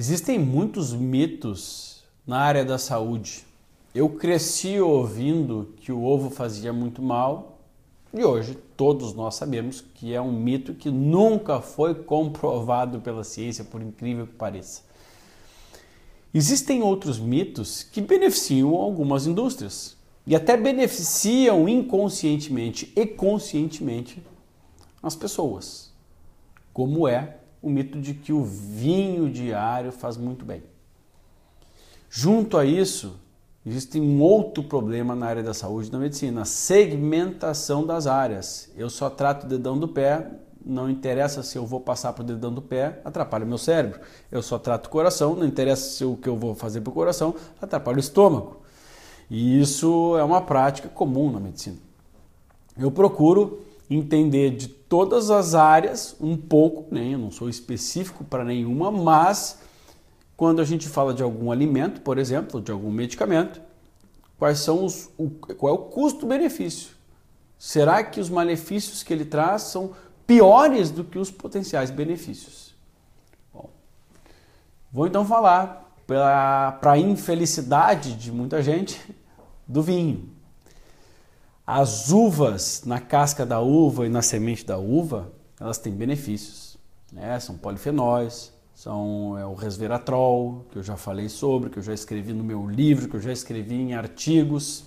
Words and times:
Existem 0.00 0.38
muitos 0.38 0.92
mitos 0.92 2.04
na 2.24 2.38
área 2.38 2.64
da 2.64 2.78
saúde. 2.78 3.44
Eu 3.92 4.08
cresci 4.08 4.78
ouvindo 4.78 5.74
que 5.80 5.90
o 5.90 6.04
ovo 6.04 6.30
fazia 6.30 6.72
muito 6.72 7.02
mal 7.02 7.58
e 8.14 8.24
hoje 8.24 8.56
todos 8.76 9.12
nós 9.12 9.34
sabemos 9.34 9.80
que 9.80 10.14
é 10.14 10.20
um 10.20 10.30
mito 10.30 10.72
que 10.72 10.88
nunca 10.88 11.60
foi 11.60 11.96
comprovado 11.96 13.00
pela 13.00 13.24
ciência, 13.24 13.64
por 13.64 13.82
incrível 13.82 14.28
que 14.28 14.34
pareça. 14.34 14.82
Existem 16.32 16.80
outros 16.80 17.18
mitos 17.18 17.82
que 17.82 18.00
beneficiam 18.00 18.76
algumas 18.76 19.26
indústrias 19.26 19.96
e 20.24 20.36
até 20.36 20.56
beneficiam 20.56 21.68
inconscientemente 21.68 22.92
e 22.94 23.04
conscientemente 23.04 24.22
as 25.02 25.16
pessoas, 25.16 25.92
como 26.72 27.08
é 27.08 27.38
o 27.62 27.68
mito 27.68 28.00
de 28.00 28.14
que 28.14 28.32
o 28.32 28.44
vinho 28.44 29.30
diário 29.30 29.92
faz 29.92 30.16
muito 30.16 30.44
bem. 30.44 30.62
Junto 32.10 32.56
a 32.56 32.64
isso, 32.64 33.16
existe 33.66 34.00
um 34.00 34.22
outro 34.22 34.62
problema 34.64 35.14
na 35.14 35.26
área 35.26 35.42
da 35.42 35.52
saúde 35.52 35.88
e 35.88 35.90
da 35.90 35.98
medicina, 35.98 36.42
a 36.42 36.44
segmentação 36.44 37.84
das 37.84 38.06
áreas. 38.06 38.70
Eu 38.76 38.88
só 38.88 39.10
trato 39.10 39.44
o 39.44 39.48
dedão 39.48 39.78
do 39.78 39.88
pé, 39.88 40.30
não 40.64 40.88
interessa 40.88 41.42
se 41.42 41.56
eu 41.56 41.66
vou 41.66 41.80
passar 41.80 42.12
para 42.12 42.22
o 42.22 42.26
dedão 42.26 42.52
do 42.52 42.62
pé, 42.62 43.00
atrapalha 43.04 43.44
o 43.44 43.48
meu 43.48 43.58
cérebro. 43.58 44.00
Eu 44.30 44.42
só 44.42 44.58
trato 44.58 44.86
o 44.86 44.90
coração, 44.90 45.34
não 45.34 45.46
interessa 45.46 45.90
se 45.90 46.04
o 46.04 46.16
que 46.16 46.28
eu 46.28 46.36
vou 46.36 46.54
fazer 46.54 46.80
para 46.80 46.90
o 46.90 46.94
coração, 46.94 47.34
atrapalha 47.60 47.96
o 47.96 48.00
estômago. 48.00 48.62
E 49.30 49.60
isso 49.60 50.16
é 50.16 50.24
uma 50.24 50.40
prática 50.40 50.88
comum 50.88 51.30
na 51.30 51.40
medicina. 51.40 51.76
Eu 52.78 52.90
procuro 52.90 53.60
entender 53.90 54.50
de 54.50 54.68
todas 54.68 55.30
as 55.30 55.54
áreas 55.54 56.16
um 56.20 56.36
pouco, 56.36 56.94
né? 56.94 57.14
eu 57.14 57.18
não 57.18 57.30
sou 57.30 57.48
específico 57.48 58.24
para 58.24 58.44
nenhuma, 58.44 58.90
mas 58.90 59.60
quando 60.36 60.60
a 60.60 60.64
gente 60.64 60.88
fala 60.88 61.12
de 61.12 61.22
algum 61.22 61.50
alimento, 61.50 62.00
por 62.00 62.18
exemplo, 62.18 62.60
de 62.60 62.70
algum 62.70 62.90
medicamento, 62.90 63.60
quais 64.38 64.58
são 64.60 64.84
os, 64.84 65.10
o, 65.18 65.30
qual 65.30 65.74
é 65.74 65.76
o 65.76 65.82
custo-benefício? 65.82 66.90
Será 67.58 68.04
que 68.04 68.20
os 68.20 68.30
malefícios 68.30 69.02
que 69.02 69.12
ele 69.12 69.24
traz 69.24 69.62
são 69.62 69.92
piores 70.26 70.90
do 70.90 71.02
que 71.02 71.18
os 71.18 71.30
potenciais 71.30 71.90
benefícios? 71.90 72.74
Bom, 73.52 73.68
vou 74.92 75.06
então 75.06 75.24
falar 75.24 75.92
para 76.06 76.78
a 76.82 76.98
infelicidade 76.98 78.14
de 78.14 78.30
muita 78.30 78.62
gente 78.62 78.98
do 79.66 79.82
vinho. 79.82 80.37
As 81.70 82.10
uvas, 82.10 82.84
na 82.86 82.98
casca 82.98 83.44
da 83.44 83.60
uva 83.60 84.06
e 84.06 84.08
na 84.08 84.22
semente 84.22 84.64
da 84.64 84.78
uva, 84.78 85.30
elas 85.60 85.76
têm 85.76 85.92
benefícios. 85.92 86.78
Né? 87.12 87.38
São 87.40 87.58
polifenóis, 87.58 88.54
são 88.74 89.36
é, 89.36 89.44
o 89.44 89.52
resveratrol, 89.52 90.64
que 90.72 90.78
eu 90.78 90.82
já 90.82 90.96
falei 90.96 91.28
sobre, 91.28 91.68
que 91.68 91.78
eu 91.78 91.82
já 91.82 91.92
escrevi 91.92 92.32
no 92.32 92.42
meu 92.42 92.66
livro, 92.66 93.06
que 93.06 93.16
eu 93.16 93.20
já 93.20 93.30
escrevi 93.30 93.74
em 93.74 93.92
artigos. 93.92 94.84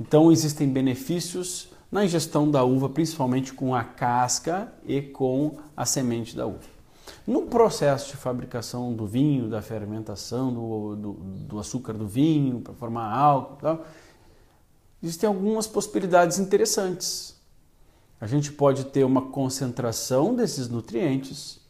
Então 0.00 0.32
existem 0.32 0.68
benefícios 0.68 1.68
na 1.88 2.04
ingestão 2.04 2.50
da 2.50 2.64
uva, 2.64 2.88
principalmente 2.88 3.52
com 3.52 3.72
a 3.72 3.84
casca 3.84 4.72
e 4.84 5.00
com 5.00 5.58
a 5.76 5.86
semente 5.86 6.36
da 6.36 6.46
uva. 6.46 6.66
No 7.24 7.42
processo 7.42 8.10
de 8.10 8.16
fabricação 8.16 8.92
do 8.92 9.06
vinho, 9.06 9.48
da 9.48 9.62
fermentação 9.62 10.52
do, 10.52 10.96
do, 10.96 11.12
do 11.12 11.58
açúcar 11.60 11.92
do 11.92 12.08
vinho 12.08 12.60
para 12.60 12.74
formar 12.74 13.08
álcool, 13.08 13.56
tal, 13.60 13.86
existem 15.02 15.28
algumas 15.28 15.66
possibilidades 15.66 16.38
interessantes. 16.38 17.36
A 18.20 18.26
gente 18.26 18.52
pode 18.52 18.86
ter 18.86 19.04
uma 19.04 19.22
concentração 19.22 20.34
desses 20.34 20.68
nutrientes, 20.68 21.60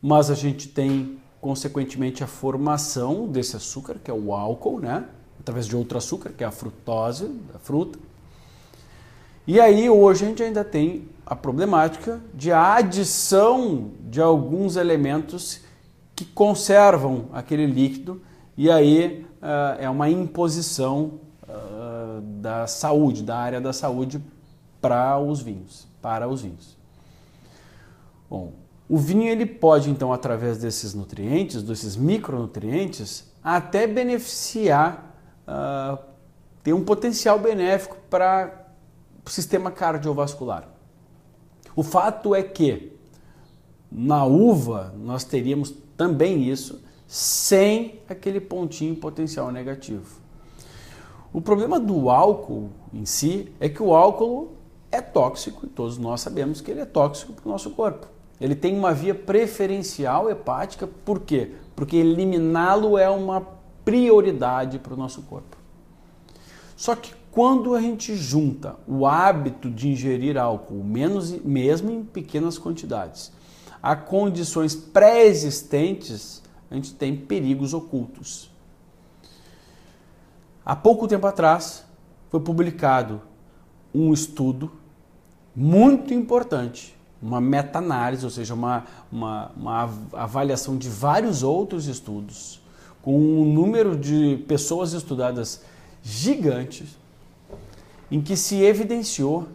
mas 0.00 0.30
a 0.30 0.34
gente 0.34 0.68
tem, 0.68 1.18
consequentemente, 1.40 2.22
a 2.22 2.26
formação 2.26 3.26
desse 3.26 3.56
açúcar, 3.56 3.96
que 4.02 4.10
é 4.10 4.14
o 4.14 4.32
álcool, 4.32 4.78
né? 4.78 5.08
através 5.42 5.66
de 5.66 5.76
outro 5.76 5.98
açúcar, 5.98 6.30
que 6.30 6.44
é 6.44 6.46
a 6.46 6.52
frutose 6.52 7.26
da 7.52 7.58
fruta. 7.58 7.98
E 9.44 9.60
aí, 9.60 9.90
hoje, 9.90 10.24
a 10.24 10.28
gente 10.28 10.42
ainda 10.42 10.64
tem 10.64 11.08
a 11.26 11.34
problemática 11.34 12.20
de 12.32 12.52
adição 12.52 13.90
de 14.08 14.20
alguns 14.20 14.76
elementos 14.76 15.60
que 16.14 16.24
conservam 16.24 17.26
aquele 17.32 17.66
líquido, 17.66 18.22
e 18.56 18.70
aí 18.70 19.26
uh, 19.42 19.80
é 19.80 19.90
uma 19.90 20.08
imposição 20.08 21.18
da 22.42 22.66
saúde, 22.66 23.22
da 23.22 23.36
área 23.38 23.60
da 23.60 23.72
saúde 23.72 24.22
para 24.80 25.16
os 25.18 25.40
vinhos, 25.40 25.86
para 26.02 26.28
os 26.28 26.42
vinhos. 26.42 26.76
Bom, 28.28 28.52
o 28.88 28.98
vinho 28.98 29.28
ele 29.28 29.46
pode 29.46 29.88
então 29.88 30.12
através 30.12 30.58
desses 30.58 30.92
nutrientes, 30.92 31.62
desses 31.62 31.96
micronutrientes, 31.96 33.32
até 33.42 33.86
beneficiar, 33.86 35.14
uh, 35.46 35.96
ter 36.64 36.72
um 36.72 36.84
potencial 36.84 37.38
benéfico 37.38 37.96
para 38.10 38.66
o 39.24 39.30
sistema 39.30 39.70
cardiovascular. 39.70 40.68
O 41.76 41.82
fato 41.82 42.34
é 42.34 42.42
que 42.42 42.92
na 43.90 44.24
uva 44.24 44.92
nós 44.98 45.22
teríamos 45.22 45.72
também 45.96 46.48
isso 46.48 46.82
sem 47.06 48.00
aquele 48.08 48.40
pontinho 48.40 48.96
potencial 48.96 49.52
negativo. 49.52 50.21
O 51.32 51.40
problema 51.40 51.80
do 51.80 52.10
álcool 52.10 52.68
em 52.92 53.06
si 53.06 53.50
é 53.58 53.68
que 53.68 53.82
o 53.82 53.94
álcool 53.94 54.52
é 54.90 55.00
tóxico 55.00 55.64
e 55.64 55.68
todos 55.68 55.96
nós 55.96 56.20
sabemos 56.20 56.60
que 56.60 56.70
ele 56.70 56.80
é 56.80 56.84
tóxico 56.84 57.32
para 57.32 57.48
o 57.48 57.52
nosso 57.52 57.70
corpo. 57.70 58.06
Ele 58.38 58.54
tem 58.54 58.76
uma 58.76 58.92
via 58.92 59.14
preferencial 59.14 60.28
hepática, 60.28 60.86
por 60.86 61.20
quê? 61.20 61.52
Porque 61.74 61.96
eliminá-lo 61.96 62.98
é 62.98 63.08
uma 63.08 63.40
prioridade 63.84 64.78
para 64.78 64.92
o 64.92 64.96
nosso 64.96 65.22
corpo. 65.22 65.56
Só 66.76 66.94
que 66.94 67.14
quando 67.30 67.74
a 67.74 67.80
gente 67.80 68.14
junta 68.14 68.76
o 68.86 69.06
hábito 69.06 69.70
de 69.70 69.88
ingerir 69.88 70.36
álcool, 70.36 70.84
menos, 70.84 71.30
mesmo 71.30 71.90
em 71.90 72.04
pequenas 72.04 72.58
quantidades, 72.58 73.32
a 73.82 73.96
condições 73.96 74.74
pré-existentes, 74.74 76.42
a 76.70 76.74
gente 76.74 76.92
tem 76.94 77.16
perigos 77.16 77.72
ocultos. 77.72 78.51
Há 80.64 80.76
pouco 80.76 81.08
tempo 81.08 81.26
atrás 81.26 81.84
foi 82.30 82.40
publicado 82.40 83.20
um 83.92 84.12
estudo 84.12 84.70
muito 85.54 86.14
importante, 86.14 86.96
uma 87.20 87.40
meta-análise, 87.40 88.24
ou 88.24 88.30
seja, 88.30 88.54
uma, 88.54 88.84
uma, 89.10 89.50
uma, 89.56 89.90
avaliação 90.12 90.76
de 90.76 90.88
vários 90.88 91.42
outros 91.42 91.86
estudos, 91.86 92.60
com 93.02 93.18
um 93.18 93.52
número 93.52 93.96
de 93.96 94.42
pessoas 94.48 94.92
estudadas 94.92 95.62
gigantes, 96.02 96.96
em 98.10 98.20
que 98.20 98.36
se 98.36 98.62
evidenciou 98.62 99.48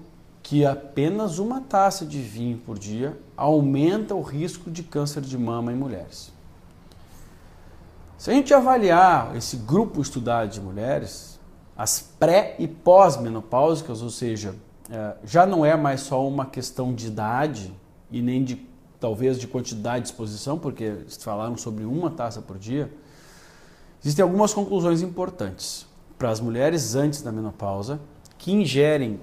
que 0.44 0.66
apenas 0.66 1.40
uma 1.40 1.62
taça 1.62 2.06
de 2.06 2.20
vinho 2.22 2.58
por 2.58 2.78
dia 2.78 3.18
aumenta 3.36 4.14
o 4.14 4.22
risco 4.22 4.70
de 4.70 4.84
câncer 4.84 5.22
de 5.22 5.38
mama 5.38 5.72
em 5.72 5.76
mulheres. 5.76 6.32
Se 8.18 8.32
a 8.32 8.34
gente 8.34 8.52
avaliar 8.52 9.36
esse 9.36 9.58
grupo 9.58 10.02
estudado 10.02 10.50
de 10.50 10.60
mulheres, 10.60 11.40
as 11.78 12.00
pré 12.00 12.56
e 12.58 12.68
pós-menopáusicas, 12.68 14.02
ou 14.02 14.10
seja, 14.10 14.56
é, 14.90 15.14
já 15.24 15.46
não 15.46 15.64
é 15.64 15.78
mais 15.78 16.02
só 16.02 16.28
uma 16.28 16.48
questão 16.48 16.96
de 16.96 17.06
idade 17.06 17.72
e 18.12 18.20
nem 18.20 18.44
de 18.44 18.66
talvez 19.00 19.40
de 19.40 19.46
quantidade 19.46 20.06
de 20.06 20.10
exposição, 20.10 20.58
porque 20.58 21.06
falaram 21.20 21.56
sobre 21.56 21.86
uma 21.86 22.10
taça 22.10 22.42
por 22.42 22.58
dia, 22.58 22.92
existem 24.02 24.24
algumas 24.24 24.52
conclusões 24.52 25.04
importantes. 25.04 25.86
Para 26.18 26.32
as 26.32 26.40
mulheres 26.40 26.96
antes 26.96 27.22
da 27.22 27.32
menopausa 27.32 28.00
que 28.40 28.52
ingerem 28.52 29.20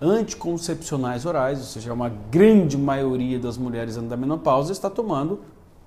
anticoncepcionais 0.00 1.26
orais, 1.26 1.58
ou 1.58 1.64
seja, 1.66 1.92
uma 1.92 2.08
grande 2.08 2.78
maioria 2.78 3.38
das 3.38 3.58
mulheres 3.58 3.98
antes 3.98 4.08
da 4.08 4.16
menopausa 4.16 4.72
está 4.72 4.88
tomando 4.88 5.40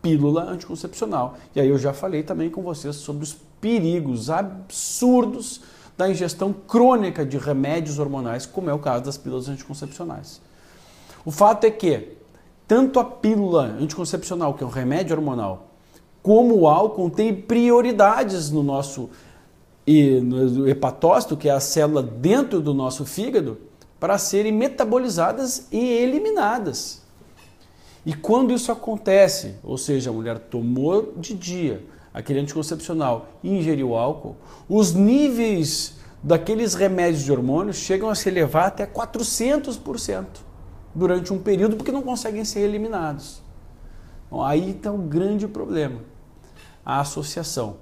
pílula 0.08 0.44
anticoncepcional. 0.44 1.36
E 1.54 1.60
aí 1.60 1.68
eu 1.68 1.78
já 1.78 1.92
falei 1.92 2.24
também 2.24 2.50
com 2.50 2.62
vocês 2.62 2.96
sobre 2.96 3.24
os 3.24 3.36
perigos 3.60 4.30
absurdos 4.30 5.62
da 5.98 6.10
ingestão 6.10 6.54
crônica 6.54 7.26
de 7.26 7.38
remédios 7.38 8.00
hormonais, 8.00 8.46
como 8.46 8.70
é 8.70 8.74
o 8.74 8.80
caso 8.80 9.04
das 9.04 9.18
pílulas 9.18 9.50
anticoncepcionais. 9.50 10.40
O 11.26 11.32
fato 11.32 11.66
é 11.66 11.72
que 11.72 12.16
tanto 12.66 13.00
a 13.00 13.04
pílula 13.04 13.64
anticoncepcional, 13.82 14.54
que 14.54 14.64
é 14.64 14.68
um 14.68 14.70
remédio 14.70 15.16
hormonal, 15.16 15.68
como 16.24 16.56
o 16.56 16.68
álcool 16.68 17.10
têm 17.10 17.36
prioridades 17.36 18.50
no 18.50 18.64
nosso 18.64 19.10
e 19.86 20.20
no 20.20 20.68
hepatócito, 20.68 21.38
que 21.38 21.48
é 21.48 21.52
a 21.52 21.62
célula 21.62 22.04
dentro 22.04 22.62
do 22.62 22.74
nosso 22.74 23.06
fígado, 23.06 23.58
para 24.00 24.18
serem 24.18 24.52
metabolizadas 24.52 25.68
e 25.72 25.80
eliminadas. 25.80 27.07
E 28.08 28.14
quando 28.14 28.54
isso 28.54 28.72
acontece, 28.72 29.56
ou 29.62 29.78
seja, 29.78 30.10
a 30.10 30.14
mulher 30.14 30.40
tomou 30.40 31.12
de 31.18 31.34
dia 31.34 31.84
aquele 32.14 32.40
anticoncepcional 32.40 33.28
e 33.44 33.50
ingeriu 33.50 33.98
álcool, 33.98 34.38
os 34.70 34.94
níveis 34.94 35.98
daqueles 36.24 36.74
remédios 36.74 37.26
de 37.26 37.34
hormônios 37.34 37.76
chegam 37.76 38.10
a 38.10 38.16
se 38.16 38.30
elevar 38.30 38.68
até 38.68 38.88
400% 38.88 40.26
durante 40.96 41.34
um 41.34 41.38
período 41.38 41.76
porque 41.76 41.92
não 41.92 42.02
conseguem 42.02 42.46
ser 42.46 42.62
eliminados. 42.62 43.42
Bom, 44.32 44.42
aí 44.42 44.72
está 44.72 44.90
o 44.90 44.96
um 44.96 45.06
grande 45.06 45.46
problema. 45.46 46.00
a 46.86 47.02
associação, 47.02 47.76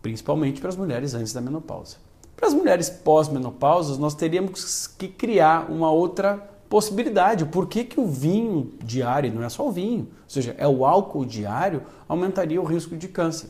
principalmente 0.00 0.60
para 0.60 0.70
as 0.70 0.76
mulheres 0.76 1.12
antes 1.12 1.32
da 1.32 1.40
menopausa. 1.40 1.96
Para 2.36 2.46
as 2.46 2.54
mulheres 2.54 2.88
pós-menopausa, 2.88 3.98
nós 3.98 4.14
teríamos 4.14 4.86
que 4.86 5.08
criar 5.08 5.68
uma 5.68 5.90
outra 5.90 6.53
possibilidade. 6.68 7.44
Por 7.46 7.68
que, 7.68 7.84
que 7.84 8.00
o 8.00 8.06
vinho 8.06 8.72
diário, 8.82 9.32
não 9.32 9.42
é 9.42 9.48
só 9.48 9.66
o 9.66 9.72
vinho, 9.72 10.08
ou 10.22 10.28
seja, 10.28 10.54
é 10.58 10.66
o 10.66 10.84
álcool 10.84 11.24
diário, 11.24 11.82
aumentaria 12.08 12.60
o 12.60 12.64
risco 12.64 12.96
de 12.96 13.08
câncer? 13.08 13.48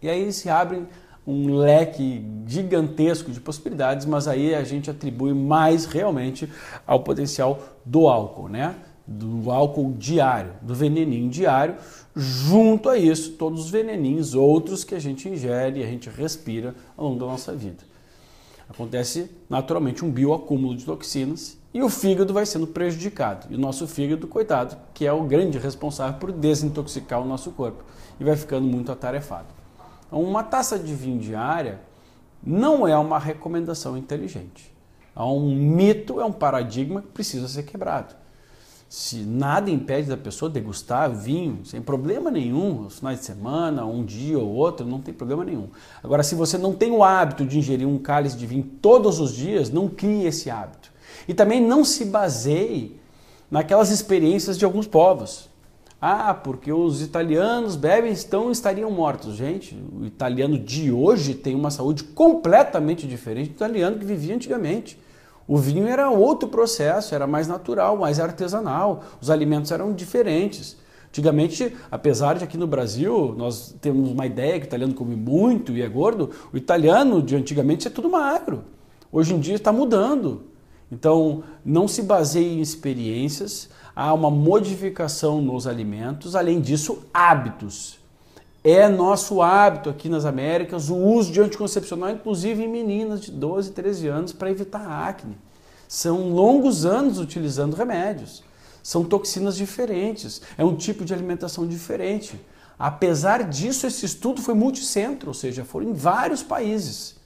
E 0.00 0.08
aí 0.08 0.32
se 0.32 0.48
abre 0.48 0.86
um 1.26 1.54
leque 1.56 2.24
gigantesco 2.46 3.30
de 3.30 3.40
possibilidades, 3.40 4.06
mas 4.06 4.26
aí 4.26 4.54
a 4.54 4.64
gente 4.64 4.90
atribui 4.90 5.32
mais 5.32 5.86
realmente 5.86 6.48
ao 6.86 7.00
potencial 7.00 7.60
do 7.84 8.08
álcool, 8.08 8.48
né? 8.48 8.74
Do 9.06 9.50
álcool 9.50 9.92
diário, 9.96 10.52
do 10.62 10.74
veneninho 10.74 11.30
diário, 11.30 11.76
junto 12.14 12.88
a 12.88 12.98
isso, 12.98 13.32
todos 13.32 13.64
os 13.64 13.70
veneninhos 13.70 14.34
outros 14.34 14.84
que 14.84 14.94
a 14.94 14.98
gente 14.98 15.28
ingere 15.28 15.80
e 15.80 15.84
a 15.84 15.86
gente 15.86 16.10
respira 16.10 16.74
ao 16.96 17.06
longo 17.06 17.20
da 17.20 17.26
nossa 17.26 17.54
vida. 17.54 17.84
Acontece 18.68 19.30
naturalmente 19.48 20.04
um 20.04 20.10
bioacúmulo 20.10 20.76
de 20.76 20.84
toxinas 20.84 21.58
e 21.74 21.82
o 21.82 21.88
fígado 21.88 22.34
vai 22.34 22.44
sendo 22.44 22.66
prejudicado. 22.66 23.46
E 23.50 23.54
o 23.54 23.58
nosso 23.58 23.86
fígado, 23.86 24.26
coitado, 24.26 24.76
que 24.92 25.06
é 25.06 25.12
o 25.12 25.24
grande 25.24 25.58
responsável 25.58 26.18
por 26.18 26.32
desintoxicar 26.32 27.20
o 27.20 27.26
nosso 27.26 27.50
corpo 27.52 27.82
e 28.20 28.24
vai 28.24 28.36
ficando 28.36 28.66
muito 28.66 28.92
atarefado. 28.92 29.48
Então, 30.06 30.22
uma 30.22 30.42
taça 30.42 30.78
de 30.78 30.94
vinho 30.94 31.18
diária 31.18 31.80
não 32.42 32.86
é 32.86 32.96
uma 32.96 33.18
recomendação 33.18 33.96
inteligente. 33.96 34.72
É 35.14 35.22
um 35.22 35.54
mito, 35.54 36.20
é 36.20 36.24
um 36.24 36.32
paradigma 36.32 37.00
que 37.00 37.08
precisa 37.08 37.48
ser 37.48 37.62
quebrado. 37.62 38.14
Se 38.88 39.20
nada 39.20 39.70
impede 39.70 40.08
da 40.08 40.18
pessoa 40.18 40.50
degustar 40.50 41.10
vinho 41.10 41.64
sem 41.64 41.80
problema 41.80 42.30
nenhum, 42.30 42.84
os 42.84 42.98
finais 42.98 43.20
de 43.20 43.24
semana, 43.24 43.86
um 43.86 44.04
dia 44.04 44.38
ou 44.38 44.50
outro, 44.50 44.86
não 44.86 45.00
tem 45.00 45.14
problema 45.14 45.46
nenhum. 45.46 45.68
Agora, 46.02 46.22
se 46.22 46.34
você 46.34 46.58
não 46.58 46.74
tem 46.74 46.90
o 46.90 47.02
hábito 47.02 47.46
de 47.46 47.58
ingerir 47.58 47.88
um 47.88 47.96
cálice 47.96 48.36
de 48.36 48.46
vinho 48.46 48.64
todos 48.82 49.18
os 49.18 49.34
dias, 49.34 49.70
não 49.70 49.88
crie 49.88 50.26
esse 50.26 50.50
hábito. 50.50 50.91
E 51.26 51.34
também 51.34 51.60
não 51.60 51.84
se 51.84 52.04
baseie 52.04 53.00
naquelas 53.50 53.90
experiências 53.90 54.58
de 54.58 54.64
alguns 54.64 54.86
povos. 54.86 55.50
Ah, 56.00 56.34
porque 56.34 56.72
os 56.72 57.00
italianos 57.00 57.76
bebem, 57.76 58.12
então 58.12 58.50
estariam 58.50 58.90
mortos. 58.90 59.36
Gente, 59.36 59.80
o 59.92 60.04
italiano 60.04 60.58
de 60.58 60.90
hoje 60.90 61.32
tem 61.32 61.54
uma 61.54 61.70
saúde 61.70 62.02
completamente 62.02 63.06
diferente 63.06 63.50
do 63.50 63.54
italiano 63.54 63.98
que 63.98 64.04
vivia 64.04 64.34
antigamente. 64.34 64.98
O 65.46 65.56
vinho 65.56 65.86
era 65.86 66.10
outro 66.10 66.48
processo, 66.48 67.14
era 67.14 67.26
mais 67.26 67.46
natural, 67.46 67.96
mais 67.96 68.18
artesanal, 68.18 69.04
os 69.20 69.30
alimentos 69.30 69.70
eram 69.70 69.92
diferentes. 69.92 70.76
Antigamente, 71.08 71.76
apesar 71.90 72.34
de 72.34 72.42
aqui 72.42 72.56
no 72.56 72.66
Brasil 72.66 73.34
nós 73.36 73.74
temos 73.80 74.10
uma 74.10 74.24
ideia 74.24 74.58
que 74.58 74.64
o 74.64 74.68
italiano 74.68 74.94
come 74.94 75.14
muito 75.14 75.72
e 75.76 75.82
é 75.82 75.88
gordo, 75.88 76.30
o 76.52 76.56
italiano 76.56 77.22
de 77.22 77.36
antigamente 77.36 77.86
é 77.86 77.90
tudo 77.90 78.08
magro. 78.08 78.64
Hoje 79.12 79.34
em 79.34 79.38
dia 79.38 79.54
está 79.54 79.70
mudando. 79.70 80.44
Então, 80.92 81.42
não 81.64 81.88
se 81.88 82.02
baseie 82.02 82.58
em 82.58 82.60
experiências, 82.60 83.70
há 83.96 84.12
uma 84.12 84.30
modificação 84.30 85.40
nos 85.40 85.66
alimentos, 85.66 86.36
além 86.36 86.60
disso, 86.60 86.98
hábitos. 87.14 87.98
É 88.62 88.86
nosso 88.90 89.40
hábito 89.40 89.88
aqui 89.88 90.10
nas 90.10 90.26
Américas 90.26 90.90
o 90.90 90.94
uso 90.94 91.32
de 91.32 91.40
anticoncepcional, 91.40 92.10
inclusive 92.10 92.62
em 92.62 92.68
meninas 92.68 93.22
de 93.22 93.30
12, 93.30 93.72
13 93.72 94.08
anos, 94.08 94.32
para 94.34 94.50
evitar 94.50 94.86
acne. 95.08 95.38
São 95.88 96.28
longos 96.28 96.84
anos 96.84 97.18
utilizando 97.18 97.74
remédios. 97.74 98.44
São 98.82 99.02
toxinas 99.02 99.56
diferentes, 99.56 100.42
é 100.58 100.64
um 100.64 100.76
tipo 100.76 101.06
de 101.06 101.14
alimentação 101.14 101.66
diferente. 101.66 102.38
Apesar 102.78 103.44
disso, 103.44 103.86
esse 103.86 104.04
estudo 104.04 104.42
foi 104.42 104.52
multicentro, 104.52 105.28
ou 105.28 105.34
seja, 105.34 105.64
foram 105.64 105.88
em 105.88 105.94
vários 105.94 106.42
países. 106.42 107.16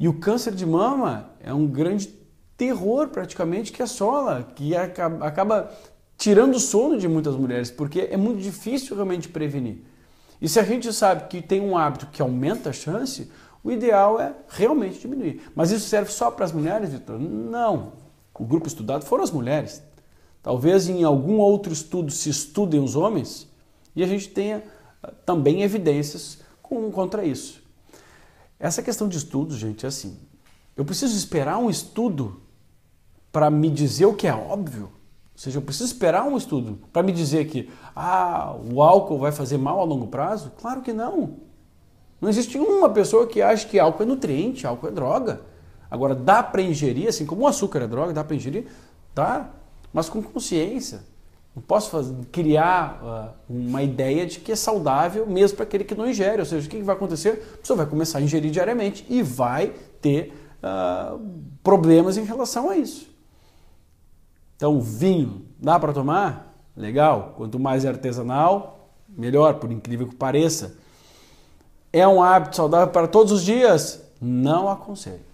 E 0.00 0.08
o 0.08 0.14
câncer 0.14 0.54
de 0.54 0.64
mama 0.64 1.30
é 1.42 1.52
um 1.52 1.66
grande 1.66 2.23
terror 2.56 3.08
praticamente 3.08 3.72
que 3.72 3.82
assola, 3.82 4.48
que 4.54 4.74
acaba 4.76 5.70
tirando 6.16 6.54
o 6.54 6.60
sono 6.60 6.98
de 6.98 7.08
muitas 7.08 7.36
mulheres, 7.36 7.70
porque 7.70 8.08
é 8.10 8.16
muito 8.16 8.40
difícil 8.40 8.94
realmente 8.94 9.28
prevenir. 9.28 9.82
E 10.40 10.48
se 10.48 10.60
a 10.60 10.62
gente 10.62 10.92
sabe 10.92 11.28
que 11.28 11.40
tem 11.40 11.60
um 11.60 11.76
hábito 11.76 12.06
que 12.06 12.20
aumenta 12.20 12.70
a 12.70 12.72
chance, 12.72 13.30
o 13.62 13.72
ideal 13.72 14.20
é 14.20 14.34
realmente 14.48 15.00
diminuir. 15.00 15.42
Mas 15.54 15.70
isso 15.70 15.88
serve 15.88 16.12
só 16.12 16.30
para 16.30 16.44
as 16.44 16.52
mulheres, 16.52 16.90
Vitor? 16.90 17.18
Não. 17.18 17.94
O 18.34 18.44
grupo 18.44 18.66
estudado 18.66 19.04
foram 19.04 19.24
as 19.24 19.30
mulheres. 19.30 19.82
Talvez 20.42 20.88
em 20.88 21.02
algum 21.02 21.38
outro 21.38 21.72
estudo 21.72 22.10
se 22.12 22.28
estudem 22.28 22.78
os 22.78 22.94
homens 22.94 23.48
e 23.96 24.02
a 24.02 24.06
gente 24.06 24.28
tenha 24.28 24.62
ah, 25.02 25.10
também 25.24 25.62
evidências 25.62 26.40
contra 26.60 27.24
isso. 27.24 27.62
Essa 28.58 28.82
questão 28.82 29.08
de 29.08 29.16
estudos, 29.16 29.56
gente, 29.56 29.86
é 29.86 29.88
assim. 29.88 30.18
Eu 30.76 30.84
preciso 30.84 31.16
esperar 31.16 31.58
um 31.58 31.70
estudo 31.70 32.42
para 33.34 33.50
me 33.50 33.68
dizer 33.68 34.06
o 34.06 34.14
que 34.14 34.28
é 34.28 34.32
óbvio? 34.32 34.84
Ou 34.84 34.90
seja, 35.34 35.58
eu 35.58 35.62
preciso 35.62 35.92
esperar 35.92 36.24
um 36.24 36.36
estudo 36.36 36.78
para 36.92 37.02
me 37.02 37.10
dizer 37.10 37.46
que 37.46 37.68
ah, 37.96 38.54
o 38.72 38.80
álcool 38.80 39.18
vai 39.18 39.32
fazer 39.32 39.58
mal 39.58 39.80
a 39.80 39.84
longo 39.84 40.06
prazo? 40.06 40.52
Claro 40.56 40.82
que 40.82 40.92
não. 40.92 41.38
Não 42.20 42.28
existe 42.28 42.56
uma 42.56 42.88
pessoa 42.88 43.26
que 43.26 43.42
acha 43.42 43.66
que 43.66 43.76
álcool 43.76 44.04
é 44.04 44.06
nutriente, 44.06 44.64
álcool 44.64 44.86
é 44.86 44.90
droga. 44.92 45.40
Agora, 45.90 46.14
dá 46.14 46.44
para 46.44 46.62
ingerir, 46.62 47.08
assim 47.08 47.26
como 47.26 47.42
o 47.42 47.46
açúcar 47.48 47.80
é 47.80 47.88
droga, 47.88 48.12
dá 48.12 48.22
para 48.22 48.36
ingerir? 48.36 48.68
Dá, 49.12 49.50
mas 49.92 50.08
com 50.08 50.22
consciência. 50.22 51.02
Não 51.56 51.62
posso 51.62 51.90
fazer, 51.90 52.14
criar 52.30 53.00
uh, 53.02 53.52
uma 53.52 53.82
ideia 53.82 54.24
de 54.26 54.38
que 54.38 54.52
é 54.52 54.56
saudável 54.56 55.26
mesmo 55.26 55.56
para 55.56 55.64
aquele 55.64 55.82
que 55.82 55.96
não 55.96 56.08
ingere. 56.08 56.38
Ou 56.38 56.46
seja, 56.46 56.64
o 56.68 56.70
que 56.70 56.80
vai 56.82 56.94
acontecer? 56.94 57.54
A 57.54 57.56
pessoa 57.58 57.78
vai 57.78 57.86
começar 57.86 58.18
a 58.18 58.22
ingerir 58.22 58.52
diariamente 58.52 59.04
e 59.08 59.22
vai 59.22 59.72
ter 60.00 60.32
uh, 60.62 61.18
problemas 61.64 62.16
em 62.16 62.24
relação 62.24 62.70
a 62.70 62.76
isso. 62.76 63.13
Então, 64.56 64.80
vinho, 64.80 65.46
dá 65.58 65.78
para 65.78 65.92
tomar? 65.92 66.54
Legal. 66.76 67.34
Quanto 67.36 67.58
mais 67.58 67.84
é 67.84 67.88
artesanal, 67.88 68.88
melhor, 69.08 69.54
por 69.54 69.70
incrível 69.70 70.08
que 70.08 70.14
pareça. 70.14 70.76
É 71.92 72.06
um 72.06 72.22
hábito 72.22 72.56
saudável 72.56 72.88
para 72.88 73.06
todos 73.06 73.32
os 73.32 73.44
dias? 73.44 74.02
Não 74.20 74.68
aconselho. 74.68 75.33